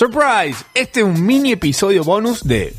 [0.00, 2.74] Surprise, este es un mini episodio bonus de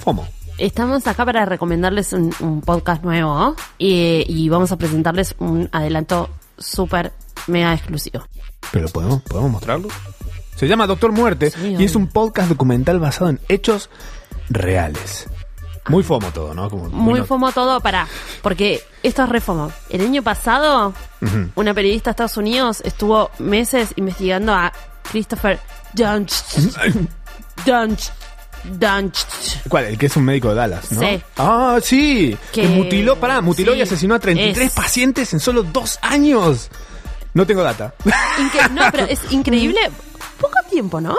[0.00, 0.26] FOMO.
[0.58, 6.30] Estamos acá para recomendarles un, un podcast nuevo y, y vamos a presentarles un adelanto
[6.58, 7.12] súper
[7.46, 8.24] mega exclusivo.
[8.72, 9.86] ¿Pero podemos, podemos mostrarlo?
[10.56, 11.86] Se llama Doctor Muerte Sí, y obvio.
[11.86, 13.88] es un podcast documental basado en hechos
[14.50, 15.28] reales.
[15.88, 16.68] Muy FOMO todo, ¿no?
[16.68, 18.08] Como Muy no- FOMO todo para...
[18.42, 19.70] Porque esto es re FOMO.
[19.90, 20.92] El año pasado,
[21.54, 24.72] una periodista de Estados Unidos estuvo meses investigando a
[25.12, 25.60] Christopher
[25.94, 26.32] Dunch.
[27.64, 28.10] Dunch.
[28.64, 29.26] Dunch.
[29.68, 29.84] ¿Cuál?
[29.86, 31.00] El que es un médico de Dallas, ¿no?
[31.00, 31.22] Sí.
[31.36, 32.36] Ah, sí.
[32.52, 35.98] Que, Que- mutiló, pará, mutiló sí, y asesinó a 33 es- pacientes en solo dos
[36.02, 36.70] años.
[37.34, 37.92] No tengo data.
[38.04, 39.78] Incre- no, pero es increíble.
[40.40, 41.16] Poco tiempo, ¿no?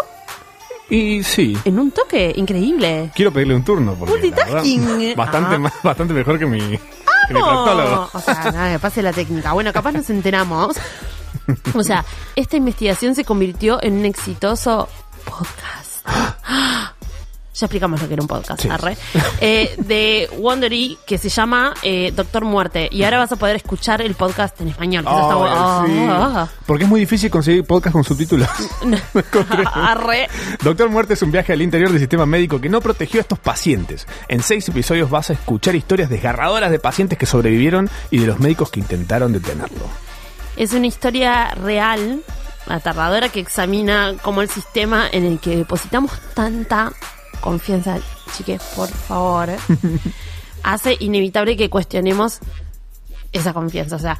[0.87, 1.57] y sí.
[1.65, 3.09] En un toque, increíble.
[3.15, 5.15] Quiero pedirle un turno porque Multitasking.
[5.15, 5.59] bastante, Ah.
[5.59, 7.39] más- bastante mejor que mi, que mi.
[7.41, 9.53] O sea, nada, que pase la técnica.
[9.53, 10.77] Bueno, capaz nos enteramos.
[11.75, 12.03] O sea,
[12.35, 14.89] esta investigación se convirtió en un exitoso
[15.25, 16.07] podcast.
[17.57, 18.67] Ya explicamos lo que era un podcast, Sí.
[18.67, 18.97] arre.
[19.39, 22.89] Eh, de Wondery, que se llama eh, Doctor Muerte.
[22.91, 25.05] Y ahora vas a poder escuchar el podcast en español.
[25.07, 25.85] está bueno.
[25.87, 25.93] sí.
[26.09, 28.49] Ah, Porque es muy difícil conseguir podcast con subtítulos.
[28.49, 29.71] ah.
[29.91, 30.27] Arre.
[30.63, 33.39] Doctor Muerte es un viaje al interior del sistema médico que no protegió a estos
[33.39, 34.05] pacientes.
[34.27, 38.37] En seis episodios vas a escuchar historias desgarradoras de pacientes que sobrevivieron y de los
[38.41, 39.85] médicos que intentaron detenerlo.
[40.57, 42.23] Es una historia real,
[42.67, 46.93] aterradora, que examina cómo el sistema en el que depositamos tanta
[47.41, 47.99] confianza,
[48.35, 49.49] chiques, por favor,
[50.63, 52.39] hace inevitable que cuestionemos
[53.31, 53.97] esa confianza.
[53.97, 54.17] O sea,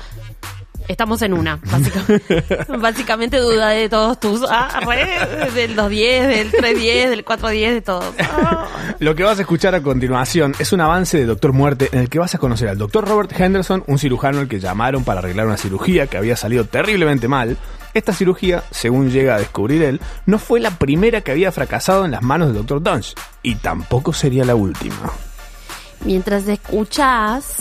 [0.88, 2.45] estamos en una, básicamente.
[2.80, 8.14] básicamente duda de todos tus, ah, re, del 210, del 310, del 410, de todos.
[8.38, 8.67] Ah.
[9.00, 12.09] Lo que vas a escuchar a continuación es un avance de Doctor Muerte en el
[12.09, 15.47] que vas a conocer al Doctor Robert Henderson, un cirujano al que llamaron para arreglar
[15.47, 17.58] una cirugía que había salido terriblemente mal.
[17.94, 22.11] Esta cirugía, según llega a descubrir él, no fue la primera que había fracasado en
[22.11, 22.83] las manos del Dr.
[22.83, 25.11] Dunge, y tampoco sería la última.
[26.02, 27.56] Mientras escuchás,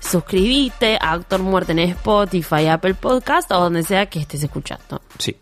[0.00, 5.00] suscríbete a Actor Muerte en Spotify, Apple Podcast o donde sea que estés escuchando.
[5.18, 5.36] Sí.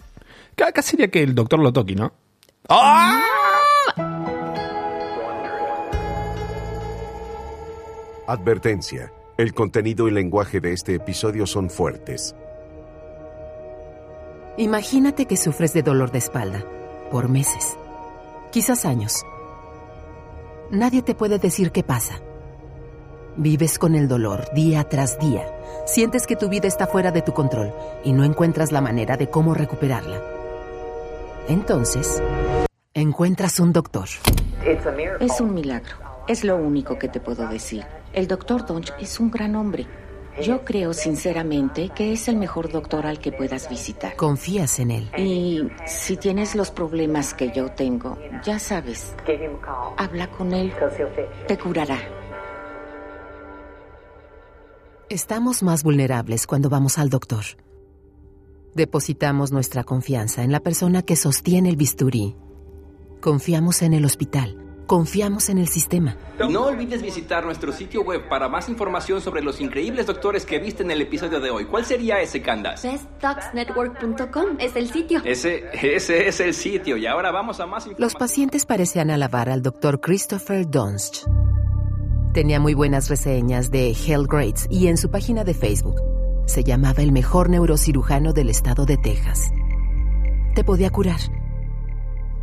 [0.52, 2.12] Acá acá sería que el Doctor lo toque, ¿no?
[2.68, 3.22] ¡Ah!
[8.26, 9.12] Advertencia.
[9.36, 12.34] El contenido y lenguaje de este episodio son fuertes.
[14.56, 16.64] Imagínate que sufres de dolor de espalda
[17.10, 17.76] por meses,
[18.50, 19.22] quizás años.
[20.70, 22.20] Nadie te puede decir qué pasa.
[23.38, 25.46] Vives con el dolor día tras día.
[25.84, 27.70] Sientes que tu vida está fuera de tu control
[28.02, 30.22] y no encuentras la manera de cómo recuperarla.
[31.46, 32.22] Entonces,
[32.94, 34.08] encuentras un doctor.
[35.20, 35.96] Es un milagro.
[36.26, 37.84] Es lo único que te puedo decir.
[38.14, 39.86] El doctor Donch es un gran hombre.
[40.42, 44.16] Yo creo sinceramente que es el mejor doctor al que puedas visitar.
[44.16, 45.10] Confías en él.
[45.18, 49.14] Y si tienes los problemas que yo tengo, ya sabes,
[49.98, 50.72] habla con él.
[51.46, 51.98] Te curará.
[55.08, 57.44] Estamos más vulnerables cuando vamos al doctor.
[58.74, 62.34] Depositamos nuestra confianza en la persona que sostiene el bisturí.
[63.20, 64.60] Confiamos en el hospital.
[64.88, 66.16] Confiamos en el sistema.
[66.50, 70.82] No olvides visitar nuestro sitio web para más información sobre los increíbles doctores que viste
[70.82, 71.66] en el episodio de hoy.
[71.66, 72.90] ¿Cuál sería ese, Candace?
[72.90, 75.22] BestDocsNetwork.com es el sitio.
[75.24, 78.04] Ese, ese es el sitio y ahora vamos a más información.
[78.04, 81.26] Los pacientes parecían alabar al doctor Christopher Dunst.
[82.36, 85.98] Tenía muy buenas reseñas de Hell Grades y en su página de Facebook
[86.44, 89.50] se llamaba el mejor neurocirujano del estado de Texas.
[90.54, 91.18] Te podía curar.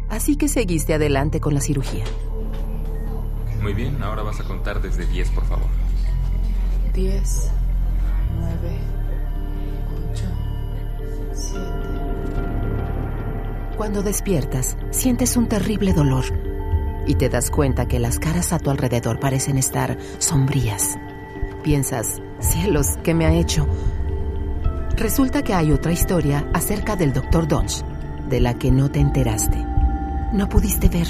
[0.09, 2.05] Así que seguiste adelante con la cirugía.
[3.61, 5.67] Muy bien, ahora vas a contar desde 10, por favor.
[6.95, 7.51] 10,
[8.39, 8.79] 9,
[10.11, 10.23] 8,
[11.33, 11.61] 7.
[13.77, 16.53] Cuando despiertas, sientes un terrible dolor
[17.06, 20.97] y te das cuenta que las caras a tu alrededor parecen estar sombrías.
[21.64, 23.68] Piensas, cielos, ¿qué me ha hecho?
[24.96, 27.47] Resulta que hay otra historia acerca del Dr.
[27.47, 27.84] Dodge,
[28.30, 29.58] de la que no te enteraste.
[30.34, 31.08] No pudiste ver.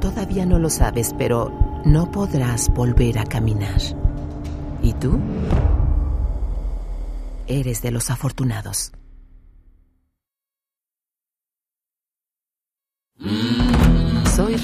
[0.00, 3.80] Todavía no lo sabes, pero no podrás volver a caminar.
[4.82, 5.18] ¿Y tú?
[7.46, 8.92] Eres de los afortunados.
[13.18, 13.43] Soy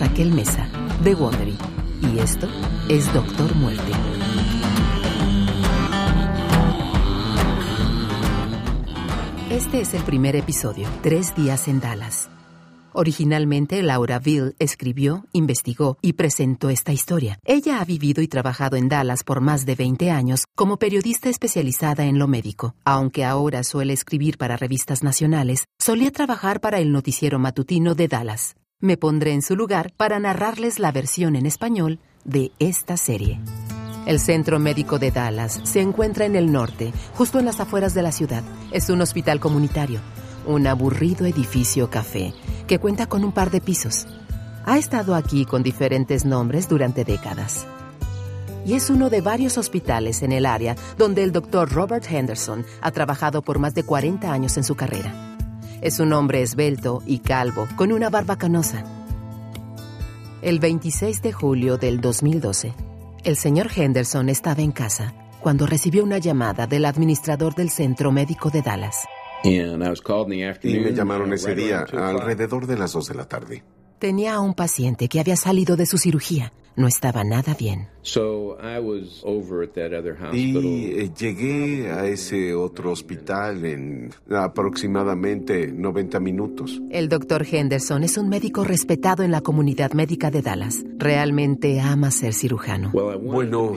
[0.00, 0.67] Raquel Mesa,
[1.05, 1.58] de Wondery,
[2.00, 2.49] y esto
[2.88, 3.93] es Doctor Muerte.
[9.50, 12.31] Este es el primer episodio, Tres días en Dallas.
[12.94, 17.38] Originalmente, Laura Ville escribió, investigó y presentó esta historia.
[17.44, 22.06] Ella ha vivido y trabajado en Dallas por más de 20 años como periodista especializada
[22.06, 22.75] en lo médico.
[22.87, 28.56] Aunque ahora suele escribir para revistas nacionales, solía trabajar para el noticiero matutino de Dallas.
[28.82, 33.38] Me pondré en su lugar para narrarles la versión en español de esta serie.
[34.06, 38.00] El Centro Médico de Dallas se encuentra en el norte, justo en las afueras de
[38.00, 38.42] la ciudad.
[38.72, 40.00] Es un hospital comunitario,
[40.46, 42.32] un aburrido edificio café
[42.66, 44.06] que cuenta con un par de pisos.
[44.64, 47.66] Ha estado aquí con diferentes nombres durante décadas.
[48.64, 52.90] Y es uno de varios hospitales en el área donde el doctor Robert Henderson ha
[52.92, 55.29] trabajado por más de 40 años en su carrera.
[55.82, 58.84] Es un hombre esbelto y calvo, con una barba canosa.
[60.42, 62.74] El 26 de julio del 2012,
[63.24, 68.50] el señor Henderson estaba en casa cuando recibió una llamada del administrador del Centro Médico
[68.50, 69.06] de Dallas.
[69.42, 73.64] Y me llamaron ese día alrededor de las 2 de la tarde.
[74.00, 76.55] Tenía a un paciente que había salido de su cirugía.
[76.75, 77.88] No estaba nada bien.
[80.32, 86.81] Y eh, llegué a ese otro hospital en aproximadamente 90 minutos.
[86.91, 90.82] El doctor Henderson es un médico respetado en la comunidad médica de Dallas.
[90.97, 92.93] Realmente ama ser cirujano.
[92.93, 93.75] Bueno,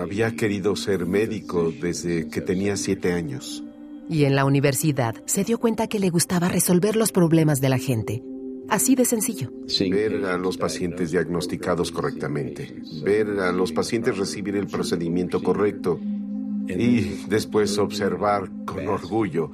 [0.00, 3.64] había querido ser médico desde que tenía siete años.
[4.08, 7.78] Y en la universidad se dio cuenta que le gustaba resolver los problemas de la
[7.78, 8.22] gente.
[8.68, 9.50] Así de sencillo.
[9.90, 16.00] Ver a los pacientes diagnosticados correctamente, ver a los pacientes recibir el procedimiento correcto
[16.68, 19.50] y después observar con orgullo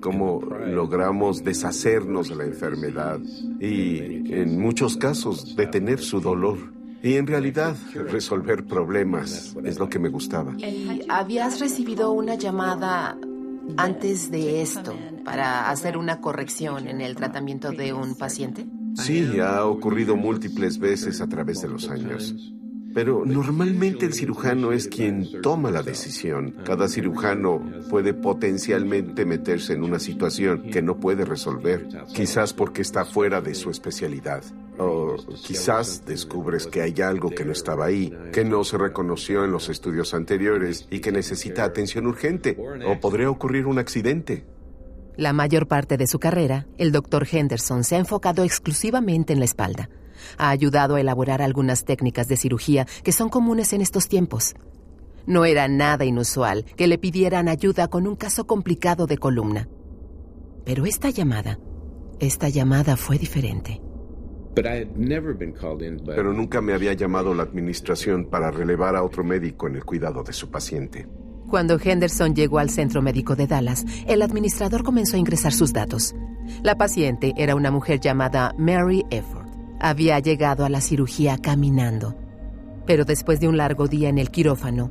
[0.00, 3.20] cómo logramos deshacernos de la enfermedad
[3.60, 6.58] y en muchos casos detener su dolor.
[7.02, 10.54] Y en realidad resolver problemas es lo que me gustaba.
[10.58, 13.18] ¿Y habías recibido una llamada
[13.76, 14.94] antes de esto
[15.24, 18.66] para hacer una corrección en el tratamiento de un paciente?
[18.94, 22.54] Sí, ha ocurrido múltiples veces a través de los años.
[22.94, 26.54] Pero normalmente el cirujano es quien toma la decisión.
[26.64, 33.04] Cada cirujano puede potencialmente meterse en una situación que no puede resolver, quizás porque está
[33.04, 34.44] fuera de su especialidad.
[34.78, 35.16] O
[35.46, 39.68] quizás descubres que hay algo que no estaba ahí, que no se reconoció en los
[39.68, 42.56] estudios anteriores y que necesita atención urgente.
[42.86, 44.44] O podría ocurrir un accidente.
[45.16, 49.44] La mayor parte de su carrera, el doctor Henderson se ha enfocado exclusivamente en la
[49.44, 49.88] espalda
[50.38, 54.54] ha ayudado a elaborar algunas técnicas de cirugía que son comunes en estos tiempos.
[55.26, 59.68] No era nada inusual que le pidieran ayuda con un caso complicado de columna.
[60.64, 61.58] Pero esta llamada,
[62.20, 63.80] esta llamada fue diferente.
[66.14, 70.22] Pero nunca me había llamado la administración para relevar a otro médico en el cuidado
[70.22, 71.06] de su paciente.
[71.48, 76.14] Cuando Henderson llegó al centro médico de Dallas, el administrador comenzó a ingresar sus datos.
[76.62, 79.46] La paciente era una mujer llamada Mary Efford.
[79.80, 82.16] Había llegado a la cirugía caminando,
[82.86, 84.90] pero después de un largo día en el quirófano,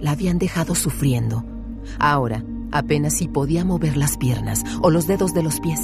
[0.00, 1.44] la habían dejado sufriendo.
[1.98, 5.80] Ahora, apenas si podía mover las piernas o los dedos de los pies.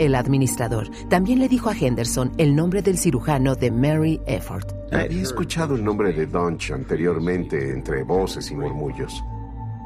[0.00, 4.64] El administrador también le dijo a Henderson el nombre del cirujano de Mary Efford.
[4.90, 9.22] Había escuchado el nombre de Dunch anteriormente entre voces y murmullos.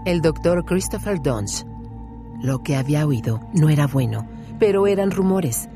[0.06, 1.66] El doctor Christopher Dunch.
[2.40, 4.28] Lo que había oído no era bueno,
[4.61, 5.69] pero eran rumores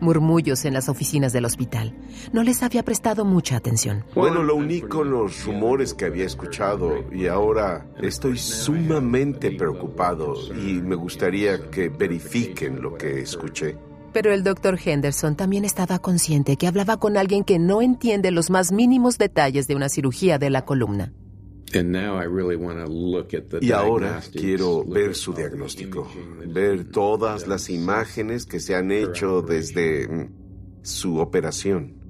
[0.00, 1.94] murmullos en las oficinas del hospital.
[2.32, 4.04] No les había prestado mucha atención.
[4.14, 10.96] Bueno, lo único los rumores que había escuchado y ahora estoy sumamente preocupado y me
[10.96, 13.76] gustaría que verifiquen lo que escuché.
[14.12, 18.48] Pero el doctor Henderson también estaba consciente que hablaba con alguien que no entiende los
[18.48, 21.12] más mínimos detalles de una cirugía de la columna.
[23.60, 26.08] Y ahora quiero ver su diagnóstico,
[26.46, 30.28] ver todas las imágenes que se han hecho desde mm,
[30.82, 32.04] su operación.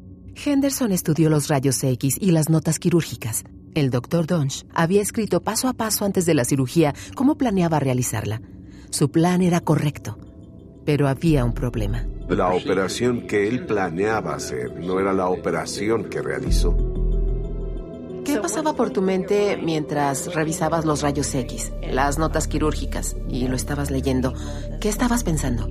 [0.44, 3.44] Henderson estudió los rayos X y las notas quirúrgicas.
[3.74, 8.40] El doctor Donch había escrito paso a paso antes de la cirugía cómo planeaba realizarla.
[8.90, 10.18] Su plan era correcto,
[10.84, 12.06] pero había un problema.
[12.28, 16.93] La operación que él planeaba hacer no era la operación que realizó.
[18.24, 23.56] ¿Qué pasaba por tu mente mientras revisabas los rayos X, las notas quirúrgicas y lo
[23.56, 24.32] estabas leyendo?
[24.80, 25.68] ¿Qué estabas pensando?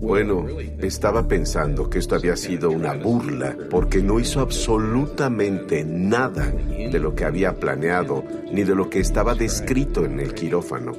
[0.00, 0.46] Bueno,
[0.80, 7.14] estaba pensando que esto había sido una burla porque no hizo absolutamente nada de lo
[7.14, 10.92] que había planeado ni de lo que estaba descrito en el quirófano.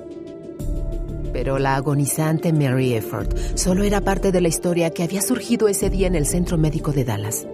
[1.33, 5.89] Pero la agonizante Mary Efford solo era parte de la historia que había surgido ese
[5.89, 7.45] día en el centro médico de Dallas.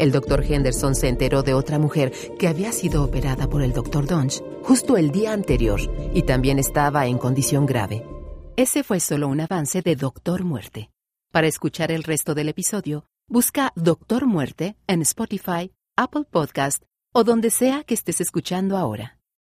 [0.00, 4.06] El doctor Henderson se enteró de otra mujer que había sido operada por el doctor
[4.06, 5.78] Dunch justo el día anterior
[6.14, 8.02] y también estaba en condición grave.
[8.56, 10.90] Ese fue solo un avance de Doctor Muerte.
[11.30, 17.50] Para escuchar el resto del episodio, busca Doctor Muerte en Spotify, Apple Podcast o donde
[17.50, 19.19] sea que estés escuchando ahora.